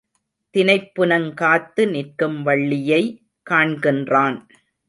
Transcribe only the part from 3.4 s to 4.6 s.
காண்கின்றான்.